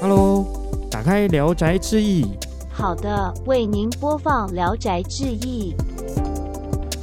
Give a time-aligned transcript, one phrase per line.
[0.00, 0.46] Hello，
[0.90, 2.24] 打开《聊斋志异》。
[2.70, 5.74] 好的，为您播放《聊斋志异》。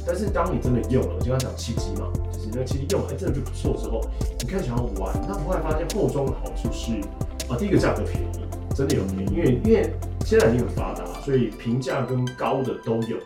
[0.04, 4.00] 但是当你真的用了，我经常讲契机嘛，就是那个契机用了，哎，真的就不错之后，
[4.40, 6.94] 你开始想要玩，那后来发现后装的好处是，
[7.48, 9.94] 啊，第一个价格便宜，真的有便宜，因为因为
[10.26, 13.16] 现在已经很发达，所以平价跟高的都有。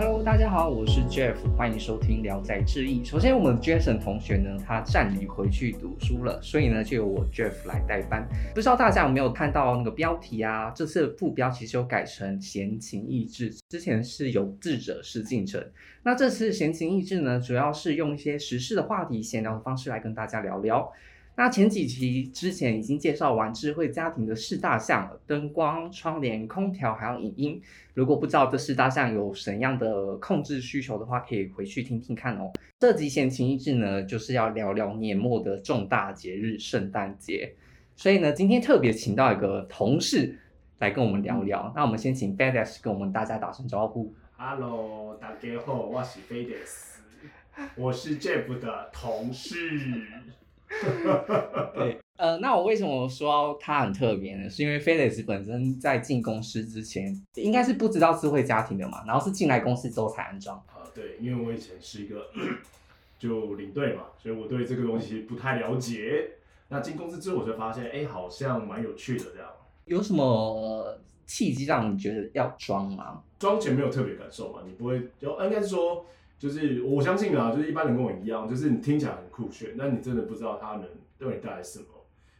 [0.00, 3.02] Hello，大家好，我是 Jeff，欢迎收听《聊斋志异》。
[3.04, 8.24] 首先，我们 Jason 同学呢，他暂离回去读书了，所以呢，就由我 Jeff 来代班。
[8.54, 10.70] 不知道大家有没有看到那个标题啊？
[10.70, 15.60] 这次的副标其实有改成“闲情逸致”，之前是有智者是进程。
[16.04, 20.92] 那这次“闲情逸致”呢，主要是用一些时事的话题、闲聊的方式来跟大家聊聊。
[21.38, 27.62] 那前几期之前已经介绍完智慧家庭的四大项，灯光、窗帘、空调还有影音。
[27.94, 32.50] 如果不知道这四大项有什么样的控制需求的话，可以回去听听看哦。
[32.80, 37.54] 这集闲情逸致呢，就是要聊聊年末的重大节日——圣诞节。
[37.94, 40.36] 所以呢，今天特别请到一个同事
[40.80, 41.72] 来跟我们聊聊。
[41.76, 44.12] 那我们先请 FedEx 跟我们大家打声招呼。
[44.36, 47.00] Hello，大家好，我是菲德斯，
[47.76, 50.02] 我是 Jeff 的同事。
[51.74, 54.48] 对，呃，那我为什么说它很特别呢？
[54.50, 60.56] 是因为 Felix 本身在进公司之前，应该是不知道智慧家庭的嘛，然后是进来公司之后才安装。
[60.66, 62.28] 啊，对，因为我以前是一个
[63.18, 66.30] 就领队嘛，所以我对这个东西不太了解。
[66.68, 69.48] 那进公司之后，我就发现，哎，好像蛮有趣的这样。
[69.86, 73.22] 有什么契机让你觉得要装吗？
[73.38, 76.04] 装前没有特别感受嘛，你不会就应该是说，
[76.38, 80.84] 就是我相信啊，就是一般人跟我一样，就是你听起来很酷炫，但你真的不知道它能
[81.18, 81.86] 对你带来什么，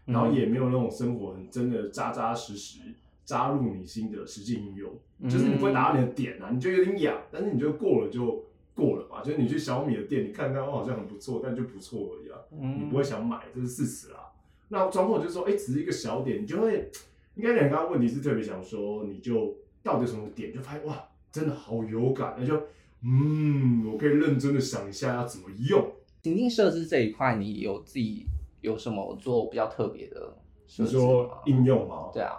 [0.06, 2.80] 然后也没有那种生活很真的扎扎实实
[3.24, 4.91] 扎入你心的实际应用，
[5.28, 14.30] 就是你不会达到你的点啊，你就有点痒，但是你就过了就过了嘛，就是你去小米的店，你看看哦好像很不错，但就不错而已啊，你嗯不会想买，这是事实啊。
[14.69, 16.88] 那装货就是说，哎、只是一个小点，你就会，
[17.34, 22.54] 应该你刚刚问题是特别想说，你就到底什么点，就发现哇，真的好有感，那就，
[23.03, 25.92] 嗯，我可以认真的想一下要怎么用。
[26.22, 28.26] 情境设置这一块，你有自己
[28.60, 30.36] 有什么做比较特别的
[30.66, 31.42] 设置你说？
[31.47, 32.10] 应用吗？
[32.12, 32.34] 对啊，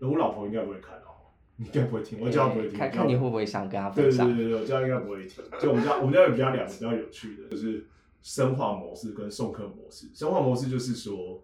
[0.00, 2.78] 我老婆应该不会看哦，你应该不会听，我叫她不会听。
[2.78, 4.26] 看看你会不会想跟她对分享。
[4.26, 5.44] 对对对对，我家应该不会听。
[5.60, 7.86] 就我们家，我们家有比较两个比较有趣的，就是
[8.20, 10.10] 生化模式跟送客模式。
[10.12, 11.42] 生化模式就是说，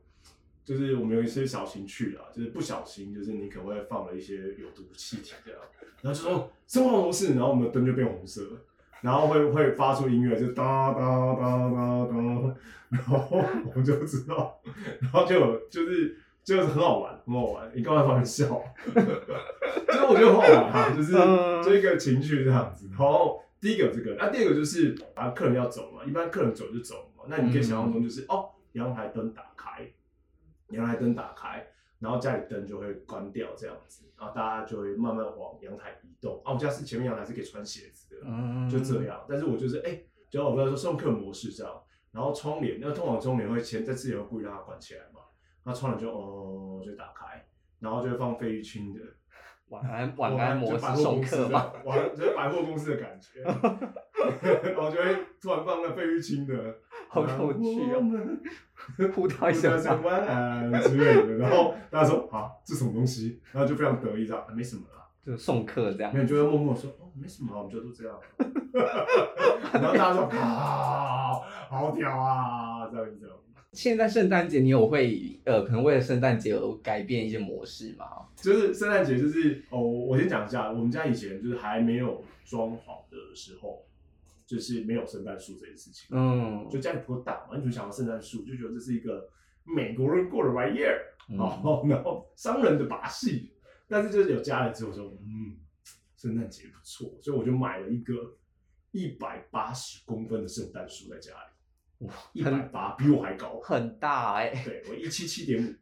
[0.71, 5.61] 就是我们有一些小情趣啊，就是不小心，就是你可能会放了一些有毒气体这样，
[6.01, 8.61] 然后就说生化模式，然后我们的灯就变红色了。
[9.03, 11.01] 然后会会发出音乐，就哒哒
[11.35, 12.55] 哒哒哒，
[12.91, 14.61] 然后我们就知道，
[15.01, 17.73] 然后就有就是就是很好玩，很好玩。
[17.75, 18.63] 你干嘛放笑？
[18.95, 22.87] 就是我觉得很好玩哈、就是嗯这个情绪这样子。
[22.91, 27.25] 然后第一个有这个，那第二个就是啊，客人要走嘛，一般客人走就走嘛。
[27.27, 29.50] 那你可以想象中就是、哦，阳台灯打开，
[30.71, 31.67] 阳台灯打开，
[31.99, 36.41] 然后家里灯就会关掉这样子，然后大家就会慢慢往阳台移动。
[36.45, 39.25] 啊，我家是前面阳台是可以穿鞋子的，嗯，就这样。
[39.29, 41.83] 但是我就是哎，就我刚才说送客模式这样，
[42.13, 45.21] 然后窗帘，那通往窗帘会前在之前会故意让它关起来嘛，
[45.65, 47.47] 那窗帘就哦就打开，
[47.79, 49.01] 然后就会放费玉清的。
[49.71, 51.73] 晚安晚安模式送客吧？？
[51.85, 53.41] 晚就是百货公司的感觉，
[54.71, 56.55] 然后就会突然放那费玉清的，
[57.09, 58.41] 好有趣我哦，们
[59.15, 63.41] 呼到一声上晚安之类的，然后大家说啊，这什么东西？
[63.53, 66.21] 然后就非常得意这样，啊没什么啦，就送客这样没。
[66.21, 68.19] 有就会默默说哦，没什么啊，我们就都这样。
[69.73, 73.37] 然后大家说啊，好屌啊，这样这样。
[73.73, 78.05] 现在圣诞节你有会呃，可能为了圣诞节而改变一些模式吗？
[78.37, 83.87] 就是圣诞节，就是哦，我先讲一下，我们家以前就是还没有装好的时候，
[84.45, 86.09] 就是没有圣诞树这件事情。
[86.11, 89.29] 嗯，就家里不够大嘛，你就想要圣诞树，就觉得这是一个
[89.63, 93.53] 美国人过的玩意儿，嗯哦，然后商人的把戏。
[93.87, 95.57] 但是就是有家了之后，我说嗯，
[96.17, 98.37] 圣诞节不错，所以我就买了一个
[98.91, 101.50] 一百八十公分的圣诞树在家里，
[102.01, 105.75] 哇，一百八比我还高，很大哎、对我一七七点五，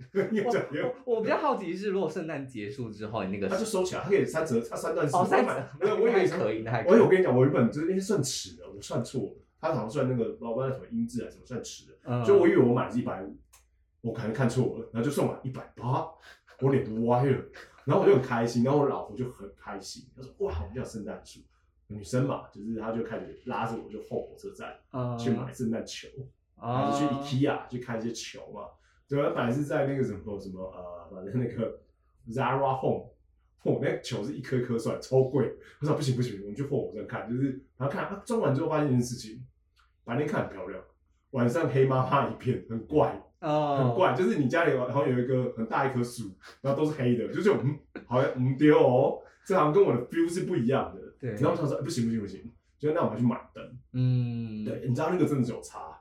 [1.15, 5.15] 我比较好奇是，如果圣诞结束之后，你那个他就收起来，他可以三折，它三段式。
[5.15, 12.25] 哦三折没有，我以为可以那还可以我跟你讲，我原本就是那些算尺的，我算错了，他好像算那个老板什么音质还是什么算尺的，嗯。
[12.25, 13.37] 所以我以为我买的是一百五，
[14.01, 16.05] 我可能看错了，然后就送我一百八，
[16.61, 17.39] 我脸都歪了，
[17.85, 21.39] 然后我就很开心，然后我老婆就很开心，她说哇，我们家有圣诞树，
[21.89, 26.09] 女生嘛，就是她就开始拉着我就后火车站嗯去买圣诞球，
[26.57, 28.63] 啊还是去 IKEA 去看一些球嘛。
[29.09, 31.81] 对，本来是在那个什么什么呃，反正那个
[32.29, 33.09] Zara Home，
[33.63, 35.57] 嚯，那球是一颗颗算超贵。
[35.81, 39.43] 我说不行不行，我们去后火车站看，就是然后看啊装完之后发现一件事情，
[40.05, 40.83] 白天看很漂亮，
[41.31, 44.15] 晚上黑麻麻一片，很怪，哦，很怪。
[44.15, 46.25] 就是你家里好像有一个很大一棵树，
[46.61, 51.01] 然后都是黑的，就是嗯，好像嗯丢哦，这好像跟我的 feel 是不一样的。
[51.21, 53.79] 对然后我想说，哎不行不行不行，就那我们要去买灯。
[53.93, 55.99] 嗯，对，你知道那个真的是有差，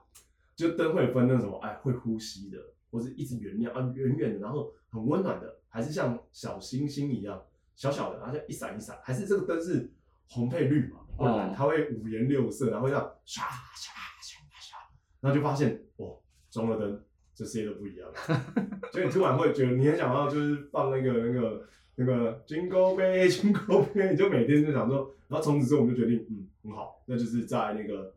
[0.55, 2.57] 就灯会分那种什么，哎，会呼吸的，
[2.91, 7.43] 或是一直原亮啊，远远的，然后很温暖的，还是像小星星一样
[7.75, 9.91] 小小的，然后就一闪一闪，还是这个灯是
[10.27, 14.73] 红配绿嘛，或蓝，哦它会五颜六色，然后会这样唰唰唰唰，
[15.21, 16.19] 然后就发现哦，
[16.51, 17.03] 装了灯，
[17.33, 18.15] 这世界都不一样了，
[18.93, 21.67] 所以你突然会觉得你很想要就是放那个那个。
[21.99, 28.13] 那个 Jingle Bell Jingle Bell，你就每天就想说，然后从此之后我们就决定，嗯，很好，那就是在那个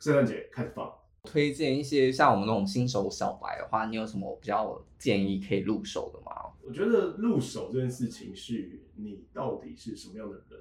[0.00, 0.92] 圣诞节开始放。
[1.22, 6.50] 推荐一些像我们那种新手小白的话，你有什么比较建议可以入手的吗？
[6.62, 10.60] 我觉得入手这件事情是你到底是什么样的人，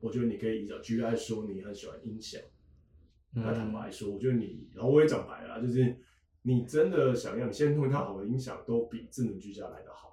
[0.00, 2.40] 我觉得你可以依照举例来说，你很喜欢音响，
[3.32, 5.96] 那坦白说，我觉得你，然后我也讲白了，就是
[6.42, 10.07] 你真的想要，你先弄一套好的音响，都比智能居家来的好。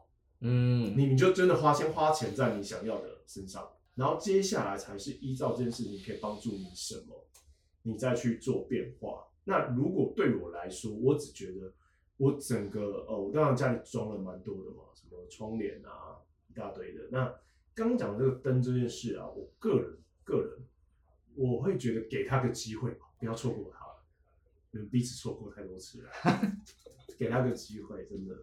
[0.48, 7.26] 嗯，你你就真的花先花钱在你想要的身上，然后接下来才是依照这件事情可以帮助你什么，
[7.82, 9.26] 你再去做变化。
[9.44, 11.74] 那如果对我来说，我只觉得
[12.18, 17.02] 我整个呃，我当然家里装了蛮多的嘛，什么窗帘啊，一大堆的。
[17.12, 17.26] 那
[17.74, 20.60] 刚刚讲这个灯这件事啊，我个人个人
[21.34, 24.04] 我会觉得给他个机会吧，不要错过他了，
[24.70, 26.10] 你们彼此错过太多次了，
[27.18, 28.36] 给他个机会，真的。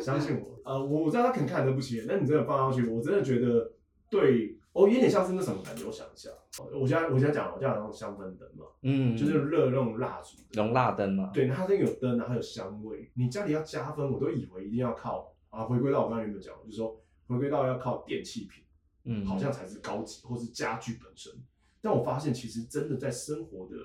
[0.00, 3.72] 相信我，呃，我知道他可能看得不起眼，但你真的放上去，我真的觉得
[4.10, 6.30] 对，哦，有点像是那什么感觉，我想一下，
[6.72, 18.64] 我现在我现在讲，我家有那种香氛灯嘛，嗯，就是热那种蜡烛的，容蜡灯嘛，对，它这个有灯，然后有香味，你家里要加分，我都以为一定要靠啊，回归到我刚才原本讲，就是说回归到要靠电器品，
[19.04, 21.32] 嗯，好像才是高级或是家具本身，
[21.80, 23.76] 但我发现其实真的在生活的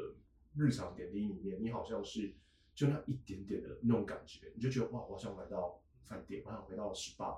[0.57, 2.33] 日常点滴里面，你好像是
[2.77, 7.35] 就那一点点的那种感觉，你就觉得哇，我好像来到饭店，我想回到 SPA，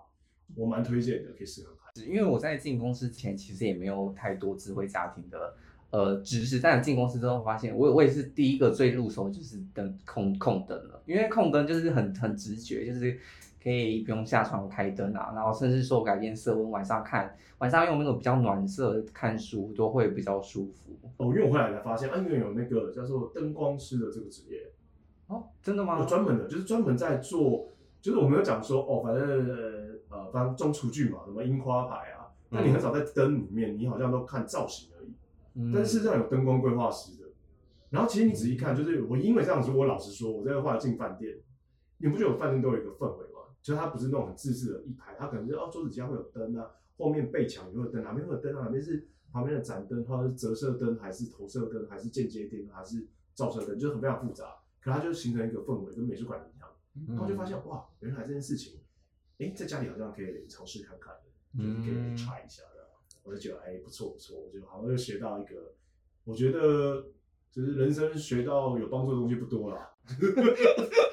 [0.54, 2.06] 我蛮推荐的，可以试看看。
[2.06, 5.56] 因为我在进公司前其实也没有太多智慧家庭的
[5.92, 13.18] 呃知识，但进公司之后发现，我我也是第一个最入手就是灯控控灯了，因为控灯就是很很直觉，就是
[13.64, 21.00] 可以不用下床开灯啊，然后甚至说改变色温，晚上看晚上用那种比较暖色看书都会比较舒服。
[21.16, 24.70] 哦，因为我后来才发现，啊，因为有那个叫做灯光师的这个职业，
[25.30, 26.06] 哦，真的吗有？
[26.06, 27.70] 专门的，就是专门在做，
[28.02, 35.14] 就是我没有讲说，哦，反正呃呃，反正种厨具嘛，什么樱花牌啊，那你很少在灯里面，你好像都看造型而已。
[35.56, 37.30] 嗯但是事实上有灯光规划师的。
[37.90, 41.38] 然后其实你仔细看，就是我因为这样子，我老实说，我这个后来进饭店，
[41.98, 43.42] 你不觉得我饭店都有一个氛围吗？
[43.62, 46.66] 就是它不是那种很自制的一排，它可能是哦桌子底下会有灯啊，
[46.98, 54.46] 后面背墙也会有灯，哪边会有灯啊，哪边是旁边的盏灯，或者是折射灯，还是投射灯，还是间接灯，还是照射灯，就是很非常复杂。
[54.82, 56.70] 可它就形成一个氛围，跟美术馆一样。
[57.08, 58.80] 然后就发现哇，原来这件事情，
[59.38, 62.88] 哎，在家里好像可以尝试看看的，就是可以查一下的。
[63.24, 65.76] 我就觉得哎不错不错，我就好像又学到一个，
[66.24, 67.06] 我觉得
[67.52, 69.92] 就是人生学到有帮助的东西不多啦，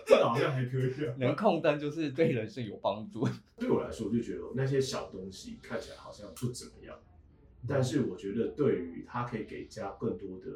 [0.07, 1.15] 这个好像还可以啊。
[1.19, 3.29] 能控灯就是对人生有帮助。
[3.59, 6.99] 对我来说，我就觉得那些小东西看起来好像不怎么样，
[7.69, 10.47] 但是我觉得对于它可以给家更多的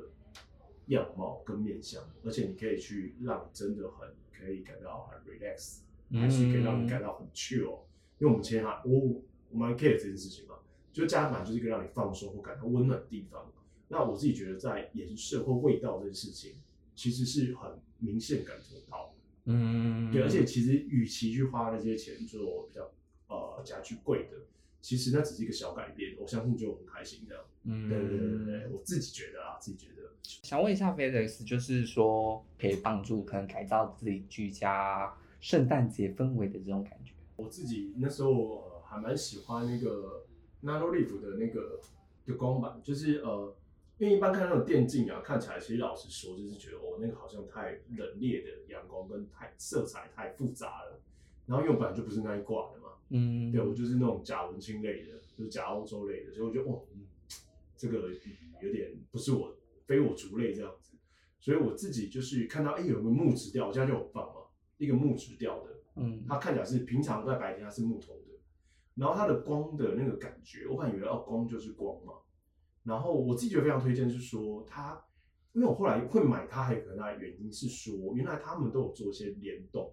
[0.90, 5.80] 样貌跟面相，而且你可以去让你真的很可以感到很 relax，
[6.12, 7.80] 还是可以让你感到很 chill。
[8.18, 10.56] 因为我们前还我我蛮 care 这件事情嘛，
[10.92, 13.50] 就家满就是一个让你放松或感到温暖的地方。
[13.88, 16.54] 那我自己觉得在颜色或味道这件事情，
[16.94, 19.14] 其实是很明显感受到的。
[19.46, 22.92] 嗯对，而且其实与其去花那些钱做比较
[23.28, 24.36] 呃家具贵的，
[24.80, 27.44] 其实那只是一个小改变，我相信就很开心这样。
[27.64, 30.09] 嗯对对对对，我自己觉得啊，自己觉得。
[30.22, 37.12] 想问一下 Felix，就是说可以帮助可能改造自己居家圣诞节氛围的这种感觉。
[37.36, 40.24] 我自己那时候呃还蛮喜欢那个
[40.62, 41.80] Nano Leaf 的那个
[42.26, 43.54] 的光板，就是呃，
[43.98, 51.00] 因为一般看那种电竞啊，看起来其实老实说，就是觉得哦那个好像太冷冽的阳光跟太色彩太复杂了。
[51.46, 57.00] 然后因为我本来就不是那一挂的嘛，嗯对我就是那种假文青类的，就是假欧洲类的，所以我觉得哦，嗯，
[57.76, 58.10] 这个
[58.60, 59.52] 有点不是我
[59.90, 60.92] 非我族类这样子，
[61.40, 64.42] 所以我自己就是看到哎有个木质调，我家就有放嘛，
[64.78, 66.24] 一个木质调的，嗯。
[66.28, 68.38] 它看起来是平常在白天它是木头的，
[68.94, 72.12] 然后它的光的那个感觉，我本来以为哦光就是光嘛，
[72.84, 75.04] 然后我自己觉得非常推荐是说它，
[75.54, 79.92] 因为我后来会买它还有很大的原因是说，原来他们都有做一些联动，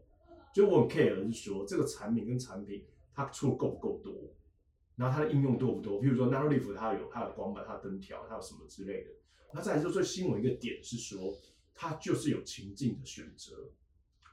[0.53, 2.85] 就我很 care 的是说这个产品跟产品
[3.15, 4.13] 它出的够不够多，
[4.95, 9.09] 然后它的应用多不多，譬如说 Nano Leaf 它有它的光板、它的灯条、它有什么之类的，
[9.53, 11.37] 那再来就最吸引我一个点是说。
[11.79, 13.69] 它就是有情境的选择。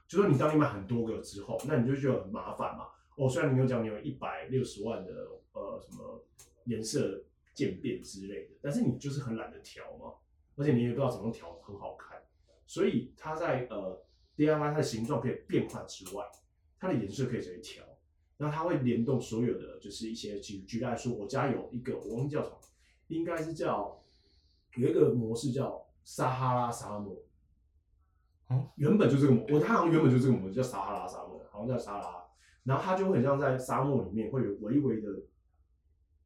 [0.07, 2.87] 就说你当你买很多个之后，那你就觉得很麻烦嘛。
[3.17, 6.25] 哦，虽然你有讲你有一百六十万的呃什么
[6.63, 10.15] 颜色渐变之类的，但是你就是很懒得调嘛，
[10.55, 12.19] 而且你也不知道怎么调很好看，
[12.65, 14.03] 所以它在呃
[14.35, 16.25] DIY 它的形状可以变换之外，
[16.79, 17.83] 它的颜色可以直接调。
[18.37, 22.57] 那它会联动所有的，就是一些举举例来说，我家有一个我忘记叫什么，
[23.09, 24.03] 应该是叫
[24.75, 27.15] 有一个模式叫撒哈拉沙漠。
[28.47, 32.25] 哦，原本就这个模，我它好像原本就这个模式叫撒哈拉沙漠，好像叫撒哈拉，
[32.63, 35.09] 然后它就很像在沙漠里面会有微微的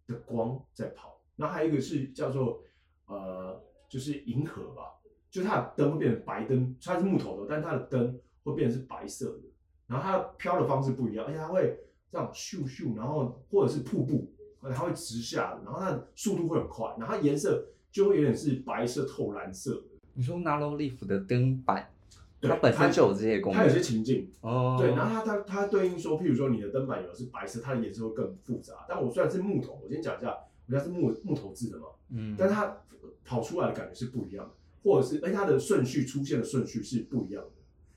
[0.05, 2.61] 的光在跑，然后还有一个是叫做
[3.05, 9.43] 呃，就是银河吧，就它的灯会变成白灯，它是木头的，但它的灯会变成是白色的，
[9.87, 11.79] 然后它飘的方式不一样，而且它会
[12.11, 14.29] 这样咻咻，然后或者是瀑布，
[14.61, 19.83] 它会直下，然后它的速度会很快，然后它颜色就会有点是白色透蓝色的。
[20.13, 21.91] 你说 Nano Leaf 的灯板，
[22.39, 28.85] 对它本身就有这些功能，它有些情境，哦，对，然后它它它对应说，譬如说你的灯板有的是白色，它的颜色会更复杂。
[28.87, 30.35] 但我虽然是木头，我先讲一下，
[30.67, 32.77] 我家是木木头制的嘛，嗯，但它
[33.23, 34.51] 跑出来的感觉是不一样的，
[34.83, 37.51] 或者是而且它的顺序出现的顺序是不一样的。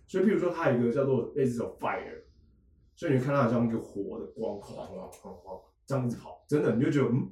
[0.07, 2.23] 所以譬如说它有一个叫做类似这种 fire，
[2.95, 7.31] 所以你会看到好像一个火的光哗哗哗哗这样子跑，真的你就觉得嗯，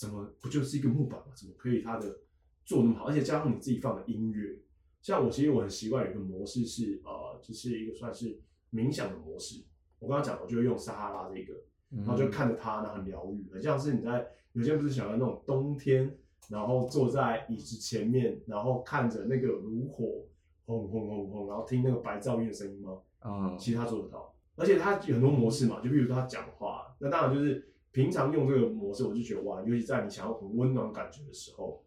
[0.00, 1.26] 怎么不就是一个木板吗？
[1.34, 2.20] 怎么可以它的
[2.64, 3.04] 做那么好？
[3.04, 4.58] 而且加上你自己放的音乐，
[5.02, 8.40] 像我其实我很习惯有一个模式是呃，就是一个算是
[8.72, 9.62] 冥想的模式。
[9.98, 11.52] 我刚刚讲，我就会用撒哈拉这个，
[11.90, 16.16] 然然后就看着它，然后很疗愈，很像是你在有些人不是喜欢那种冬天，
[16.48, 20.24] 然后坐在椅子前面，然后看着那个炉火
[20.64, 22.98] 轰轰轰轰，然后听那个白噪音的声音吗？
[23.22, 31.84] 嗯，其实他做得到，而且他有很多模式嘛，就比如说他讲话，那当然就是平常用这个模式，我就觉得哇，尤其在你想要很温暖感觉的时候，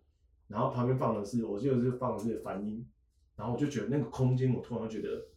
[0.47, 2.85] 然后旁边放的是，我记得是放的是梵音，
[3.35, 5.27] 然后我就觉得那个空间，我突然觉得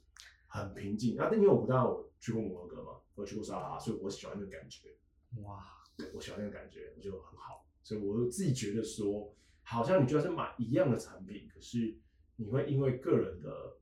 [0.49, 1.15] 很平静。
[1.17, 4.89] 那因为我不知道我去过摩洛哥嘛，我去过沙拉，所以我喜欢那个感觉，
[5.43, 5.63] 哇，
[5.97, 9.33] 对我喜欢那个感觉，我就很好，所以我自己觉得说，
[9.63, 11.97] 好像你就算是买一样的产品，可是
[12.35, 13.77] 你会因为个人的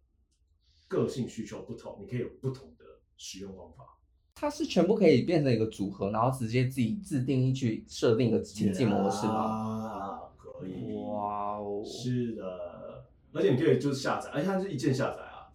[0.87, 2.85] 个性需求不同，你可以有不同的
[3.17, 3.99] 使用方法。
[4.45, 9.33] 它是全部可以变成一个组合，然后直接自己自定义去设定一个情境模式吗？
[9.33, 10.95] 啊，可以。
[10.97, 15.49] 哇哦，是的，而且你可以就是下载，而且它是一键下载啊。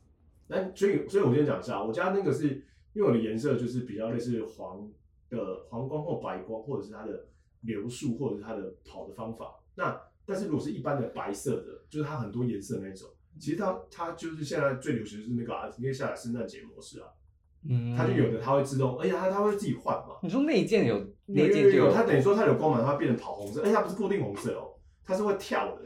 [0.47, 2.47] 那所以，所以我先讲一下，我家那个是
[2.93, 4.89] 因为我的颜色就是比较类似黄
[5.29, 7.27] 的黄光或白光，或者是它的
[7.61, 9.59] 流速，或者是它的跑的方法。
[9.75, 13.07] 那但是如果是一般的白色的，就是它很多颜色那种，
[13.39, 17.05] 其实它它就是现在最流行的是那个啊，你可以下载圣诞节模式啊，
[17.67, 20.15] 嗯，它就有的它会自动，而且它它会自己换嘛。
[20.21, 24.75] 你说内建有有内建就有有，它等于说它有光芒，它会变成跑红色，而且它不是固定红色哦，
[25.05, 25.81] 它是会跳的，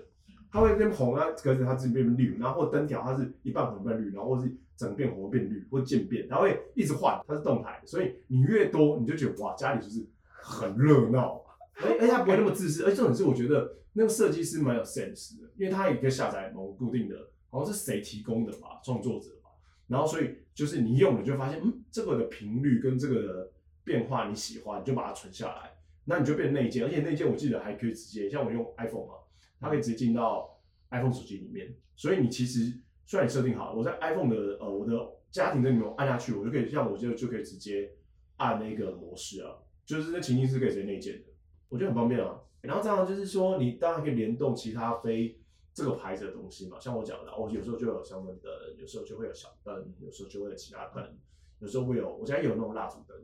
[0.52, 11.42] 它会变红啊，可是它自己变绿，然后或灯条它是一半红一半绿，然后或是整个变红变绿或渐变，它会一直换，它是动态的，所以你越多你就觉得哇家里就是很热闹，
[11.82, 17.16] 而而且它不会那么自私，而且重点是我觉得那个设计师蛮有 sense 的，因为他也可以下载某个固定的，
[17.50, 19.50] 好像是谁提供的吧，创作者吧，
[19.88, 23.52] 然后所以就是你用了就发现，嗯，这个的频率跟这个的
[23.84, 29.14] 变化你喜欢，你就把它存下来，那你就变内建，而且内建我记得还可以直接，像我用 iPhone 嘛，
[29.60, 30.60] 它可以直接进到
[30.92, 32.72] iPhone 手机里面，所以你其实
[33.06, 34.94] 虽然你设定好，我在 iPhone 的呃我的
[35.32, 37.92] 家庭的里面按下去，我就可以像我就就可以直接
[38.38, 39.56] 按那个模式啊，
[39.86, 41.24] 就是那情境是可以直接内建的，
[41.70, 42.40] 我觉得很方便啊。
[42.62, 45.38] 然后这样就是说，你当然可以联动其他非
[45.74, 51.18] 这个牌子的东西嘛，像我讲的，我有时候就有香氛灯，有时候就会有小灯，有时候就会有其他灯，
[51.60, 53.18] 有时候会有，我家有那种蜡烛灯，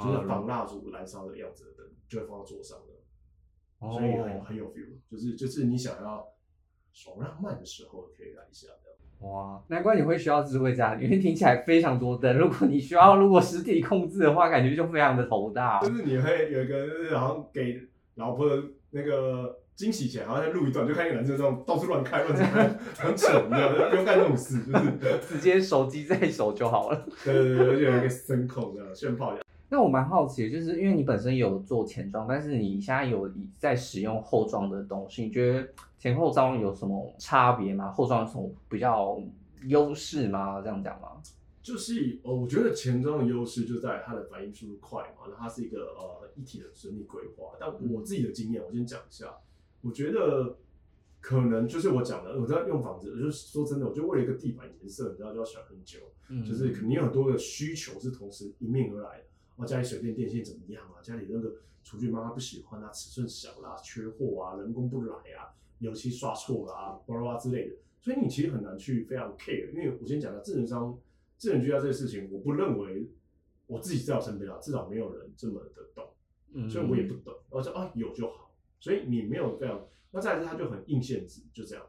[0.00, 6.26] 就是仿蜡烛燃烧的样子的灯，就会放到桌上的，哦所以很很有 feel，就是就是你想要
[6.92, 9.26] 爽浪漫的时候可以来一下的。
[9.26, 12.38] 哇，难怪你会需要智慧家，因为听起来非常多灯。
[12.38, 15.78] 如果你需要如果实体控制的话，感觉就非常的头大。
[15.80, 17.82] 就是你会有一个，就是好像给
[18.14, 22.68] 老婆的那个惊喜前，好像在录一段，就看一个男生这样到处乱开乱开，
[23.02, 23.88] 很蠢，你知道吗？
[23.88, 27.06] 不用干这种事，就是直接手机在手就好了。
[27.24, 29.42] 对 对对，而且有一个声控这样炫炮一下。
[29.70, 35.66] 那我蛮好奇的，就是因为你本身有做前装，但是你现在有在使用后装的东西，你觉得
[35.98, 37.90] 前后装有什么差别吗？
[37.90, 39.18] 后装有什么比较
[39.66, 40.60] 优势吗？
[40.60, 41.08] 这样讲吗？
[41.62, 47.52] 就是呃，我觉得前装的优势就在它的反应速度快嘛，然后它是一个呃一体的整体规划。
[47.58, 49.26] 但我自己的经验，我先讲一下，
[49.82, 50.58] 我觉得
[51.20, 59.24] 可能就是我讲的，我在用房子，就是说真的，我就为了一个地板颜色，你知道就要想很久，嗯就是肯定有很多的需求是同时迎面而来的。
[59.56, 61.02] 哦，家里水电电线怎么样啊？
[61.02, 67.76] 家里那个厨具妈妈不喜欢啊，尺寸小啦，缺货啊，人工不来啊，油漆刷错了啊，巴拉巴拉之类的。
[68.00, 70.98] 所以你其实很难去非常 care，因为我先讲到智能商、
[71.36, 73.10] 智能居家这个事情，我不认为
[73.66, 76.08] 我自己在我身边啊，至少没有人这么的懂，
[76.54, 78.49] 嗯所以我也不懂，我说啊有就好，
[78.80, 81.86] 所以你没有非常，那再来是它就很硬限制，就这样。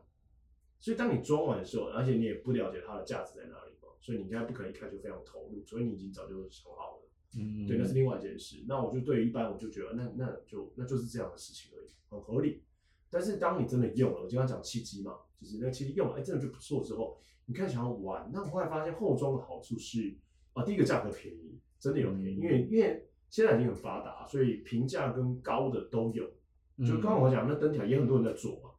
[0.80, 7.10] 所以当你装完的时候，而且你也不了解它的价值在哪里嘛，所以你应该不可能一开始就非常投入，所以你已经早就想好了。
[7.38, 8.66] 嗯对，那是另外一件事。
[8.68, 12.64] 那我就对于一般我就觉得那那就那就是这样的事情而已，很合理。
[13.10, 18.30] 但是当你真的用了，我经常讲契机嘛，就是那个契机用了，哎，真的就不错之后，你开始想要玩。
[18.34, 20.18] 那我后来发现后装的好处是
[20.54, 26.30] 啊，第一个价格便宜，真的有便宜，因为因为现在已经很发达，所以平价跟高的都有。
[26.86, 28.72] 就刚刚我讲那灯条也很多人在做嘛，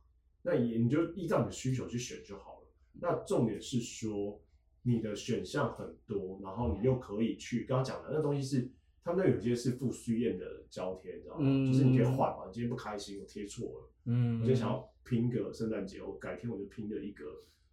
[0.43, 2.69] 那也你就依照你的需求去选就好了。
[3.01, 4.41] 那重点是说
[4.83, 8.69] 你的选项很多，然后你又可以去刚刚讲的那东西是
[9.05, 11.41] 他们那有些是附虚验的胶贴，你知道吗？
[11.45, 17.25] 嗯就是你可以换嘛，你今天不开心我贴错了，嗯我就想要拼个圣诞节，我改天我就拼了一个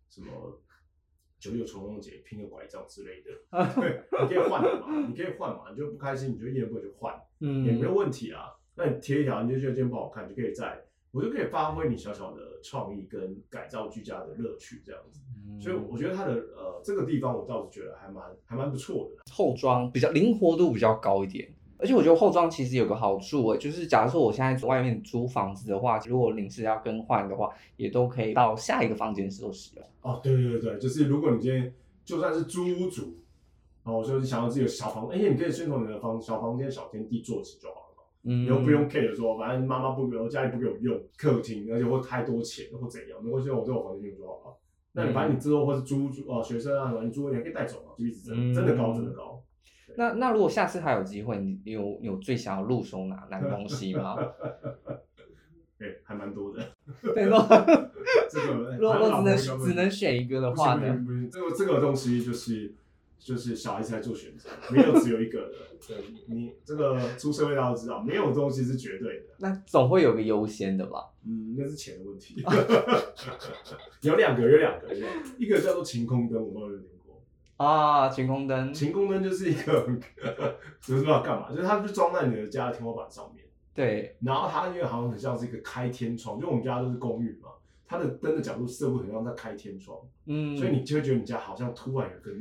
[0.10, 0.62] 什么
[1.40, 3.32] 九九重阳节，拼个拐杖之类的。
[3.80, 7.20] 对，你可以换的嘛，你可以换嘛，你就不开心你就一言不就换。
[7.42, 8.54] 嗯也没有问题啊。
[8.80, 10.80] 那你贴一条，你就觉得今天不好看，就可以在，
[11.12, 15.20] 我就可以发挥你小小的创意跟改造居家的乐趣这样子。
[15.46, 19.22] 嗯所以我觉得它的呃这个地方，我倒是觉得还蛮还蛮不错的。
[19.34, 21.52] 后装比较灵活度比较高一点。
[21.78, 29.86] 而且我觉得后装其实有个好处诶，就是假如说我现在外面租房子的话，如果临时要更换的话，也都可以到下一个房间时候使用。
[30.02, 31.74] 哦，对对对对，就是如果你今天
[32.06, 33.18] 就算是租屋主，
[33.84, 37.89] 哦，就是想要自己的小房，而且你可以先从你的房小房间、小天地做起就好了嘛。
[38.30, 44.56] 嗯你又不用 care 说，反正妈妈不给我，家里不给我用客厅，而且会太多钱或怎样，没关系，我在我房间用就好了。
[44.92, 49.42] 那你反正你之后或是租租哦学生啊什么，你租你还可以带走嘛，就一直真的真的高真的高。
[49.96, 54.16] 那那如果下次还有机会，你有你有最想要入手哪哪个东西吗？
[55.82, 56.62] 哎、还蛮多的。
[57.16, 57.48] 对， 如果
[58.30, 60.88] 这个如果只能只能选一个的不话呢？
[60.88, 62.74] 行不行不行，这个这个东西就是
[63.20, 65.56] 就是小孩子在做选择，没有只有一个的。
[65.88, 65.98] 对，
[66.28, 69.26] 你这个出社会大家都知道，没有东西是绝对的。
[69.38, 71.06] 那总会有个优先的吧？
[71.26, 72.44] 嗯，那是钱的问题。
[74.02, 77.22] 有两个，有两个，有两个一个叫做晴空灯，我不知道有没有听过。
[77.66, 87.50] 啊，晴空灯，晴空灯就是一个很，不知道干嘛，就是它就装在你的家的天花板上面，对，然后它因为好像很像是一个开天窗，就我们家都是公寓嘛，
[87.86, 92.32] 它的灯的角度似乎很像在开天窗，嗯，所以你就会觉得你家好像突然有个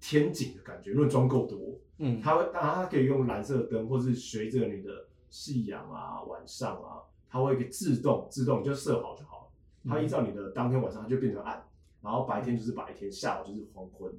[0.00, 0.90] 天井的感觉。
[0.90, 9.90] 如果你装够多，嗯，它会当然它可以用蓝色的灯，或是随着你的夕阳啊、晚上啊，它会给自动自动就设好就好了。
[9.90, 11.64] 它依照你的当天晚上，它就变成暗，
[12.02, 14.12] 然后白天就是白天，下午就是黄昏，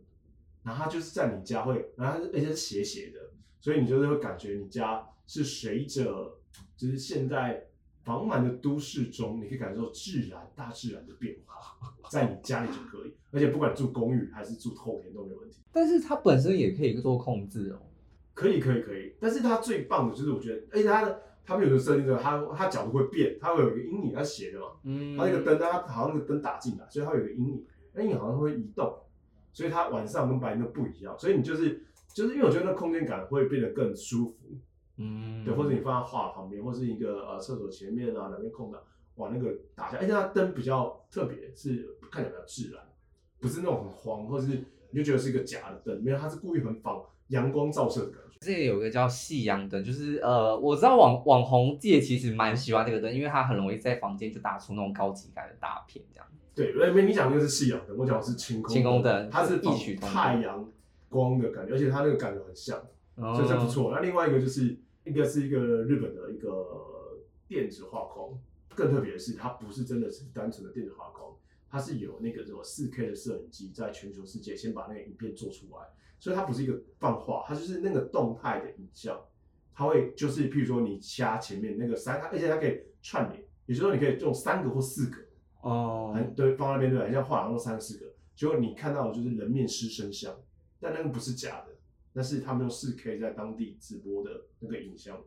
[0.64, 3.20] 然后它就是在你家会，然后而且是斜斜的，
[3.60, 6.40] 所以你就是会感觉你家是随着
[6.76, 7.69] 就是现在
[8.18, 15.60] 繁忙的都市中，你可以感受自然大自然的变化，在你家里就可以，而且不管住公寓还是住透天都没问题。
[15.72, 17.80] 但是它本身也可以做控制哦。
[18.34, 28.98] 可以可以可以，但是它最棒的就是我觉得，而且它的它们有的设定这个，它它角度会变，它会有一个阴影，它斜的嘛，嗯它那个灯，它好像那个灯打进来，所以它有一个阴影，那阴影好像会移动，
[29.52, 34.58] 所以它晚上跟白天都不一样，所以你就是就是因为我觉得那空间感会变得更舒服，
[35.02, 38.84] 嗯，对，或者你放在画旁边，或是一个呃厕所前面啊，两边空的，
[39.16, 42.84] 往，那个打下，而且它灯比较特别，是看起来比较自然，
[43.40, 44.48] 不是那种很黄，或是
[44.92, 48.38] 你就觉得是一个假的灯，没有，它是故意很仿阳光照射的感觉。
[48.42, 56.26] 这里有一个叫夕阳灯，就是呃，我知道网网红界其实蛮喜欢这个灯，因为它很容易在房间就打出那种高级感的大片这样。
[56.56, 60.70] 对，因为你讲那个是夕阳灯，我讲的是晴空晴空灯它是仿异曲同工太阳
[61.08, 62.78] 光的感觉，而且它那个感觉很像，
[63.16, 63.92] 哦所以这不错。
[63.94, 68.38] 那另外一个就是一个是一个日本的一个电子画框，
[68.76, 71.36] 更特别的是它不是真的是单纯的电子画框，
[71.70, 75.88] 它是有那个什么四 K 的摄影机在全球世界先把那个影片做出来，
[76.20, 79.20] 所以它不是一个放画，它就是那个动态的影像，
[79.74, 85.18] 它会就是譬如说你掐前面那个三，它而且它可以串联，也就是说你可以用三个或四个。
[85.62, 87.04] 哦，很对，放在那边对吧？
[87.04, 90.34] 很像画廊用三四个，结果你看到的就是人面狮身像，
[90.80, 91.76] 但那个不是假的，
[92.14, 95.22] 那是他们用四 K 在当地直播的那个影像，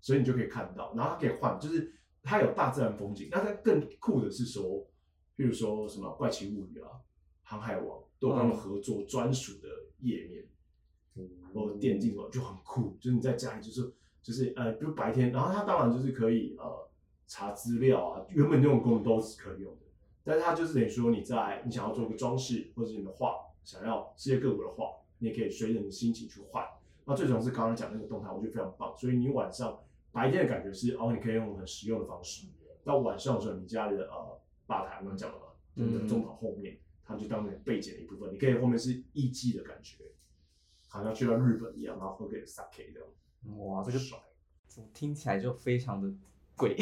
[0.00, 3.28] 所以你就可以看到，然后它可以换，就是它有大自然风景。
[3.30, 4.86] 那它更酷的是说，
[5.36, 6.90] 譬如说什么怪奇物语啊、
[7.42, 9.68] 航海王都有他们合作专属的
[10.00, 16.90] 页面，或者电竞什么就很酷，就是你在家里就是就是呃，比如白天，然后它当然就是可以呃
[17.26, 19.86] 查资料啊，原本那种功能都是可以用的，
[20.24, 26.66] 但是它就是等于说你在你想要做一个装饰，或者是你的画想要世界各国的画，你也可以随着你的心情去换。
[27.04, 29.80] 那最主要是刚刚讲那个动态，我觉得非常棒，所以你晚上
[30.12, 32.46] 白天的感觉是哦，你可以用很实用的方式，
[32.84, 38.32] 到晚上的时候，你家里的呃吧台，我刚刚讲了嘛，就你的中岛后面，它就当你的背景的一部分。
[38.32, 40.04] 你可以后面是艺伎的感觉，
[40.88, 43.58] 好像去到日本一样，然后喝个 sake 这样。
[43.58, 44.18] 哇，这个帅，
[44.66, 46.12] 怎么听起来就非常的
[46.56, 46.76] 贵，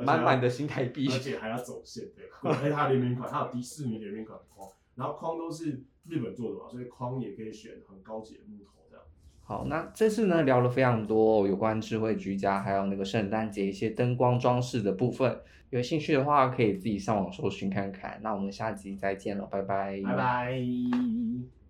[0.00, 1.08] 满满的新台币。
[1.12, 4.36] 而且还要走线，对，而且它的联名款，它有迪士尼联名款
[5.02, 9.04] 然后框都是日本做的嘛，所以框也可以选很高级的木头这样。
[9.42, 15.40] 好，那这次呢聊了非常多有关智慧居家，还有那个圣诞节一些灯光装饰的部分。
[15.70, 18.20] 有兴趣的话，可以自己上网搜寻看看。
[18.22, 21.61] 那我们下集再见了，拜拜，拜拜。